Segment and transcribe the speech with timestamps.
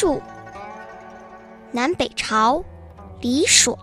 [0.00, 0.22] 树，
[1.72, 2.62] 南北朝，
[3.20, 3.76] 李爽。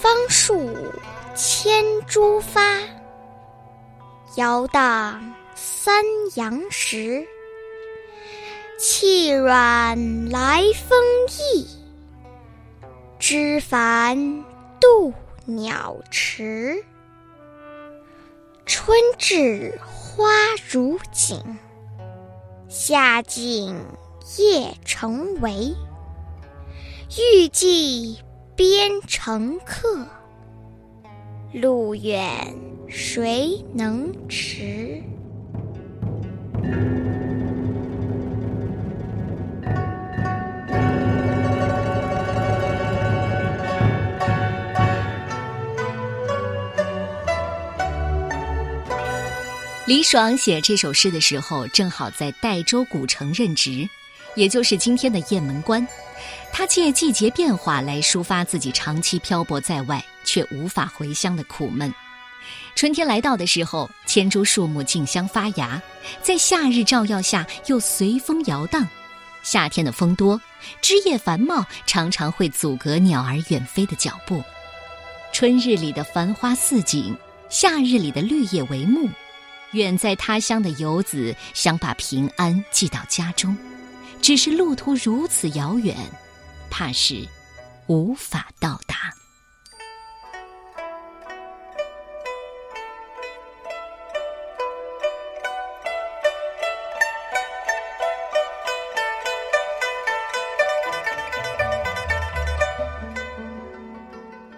[0.00, 0.72] 方树
[1.34, 2.62] 千株发，
[4.36, 6.04] 摇荡三
[6.36, 7.26] 阳时。
[8.78, 10.96] 气软来风
[11.28, 11.66] 易，
[13.18, 14.44] 枝繁
[14.78, 15.12] 度
[15.44, 16.84] 鸟迟。
[18.64, 19.76] 春至
[20.16, 20.26] 花
[20.68, 21.38] 如锦，
[22.68, 23.76] 夏尽
[24.38, 25.72] 叶成帷。
[27.16, 28.18] 欲寄
[28.56, 30.04] 边城客，
[31.52, 32.52] 路远
[32.88, 35.00] 谁能持？
[49.86, 53.88] 李爽写这首诗的时候，正好在代州古城任职，
[54.36, 55.86] 也就是今天的雁门关。
[56.52, 61.92] 他借季节变化来抒发自己长期漂泊在外却无法回乡的苦闷。
[62.74, 65.82] 春天来到的时候，千株树木竞相发芽，
[66.22, 68.86] 在夏日照耀下又随风摇荡。
[69.42, 70.38] 夏天的风多，
[70.82, 74.44] 枝叶繁茂，常常会阻隔鸟儿远飞的脚步。
[75.32, 77.16] 春日里的繁花似锦，
[77.48, 79.08] 夏日里的绿叶为幕。
[79.72, 83.56] 远在他乡的游子想把平安寄到家中，
[84.20, 85.96] 只是路途如此遥远，
[86.68, 87.26] 怕是
[87.86, 88.96] 无法到达。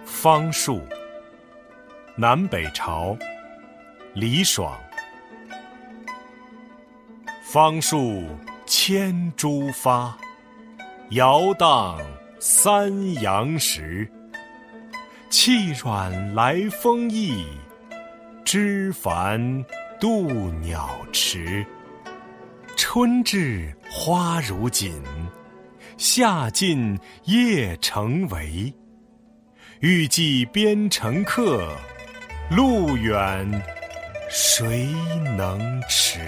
[0.05, 0.81] 方树，
[2.15, 3.15] 南北朝，
[4.13, 4.81] 李爽。
[7.53, 8.23] 方树
[8.65, 10.17] 千株发，
[11.11, 12.01] 摇荡
[12.39, 14.09] 三阳时。
[15.29, 17.45] 气软来风易，
[18.43, 19.39] 枝繁
[19.99, 20.31] 度
[20.61, 21.63] 鸟迟。
[22.75, 24.99] 春至花如锦，
[25.95, 28.73] 夏尽叶成围。
[29.79, 31.71] 欲寄边城客，
[32.49, 33.47] 路远
[34.27, 34.87] 谁
[35.37, 36.19] 能持？